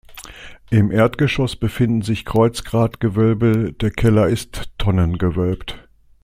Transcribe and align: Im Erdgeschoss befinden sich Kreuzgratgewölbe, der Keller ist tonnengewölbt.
Im 0.71 0.89
Erdgeschoss 0.89 1.55
befinden 1.55 2.01
sich 2.01 2.25
Kreuzgratgewölbe, 2.25 3.71
der 3.73 3.91
Keller 3.91 4.27
ist 4.29 4.71
tonnengewölbt. 4.79 5.87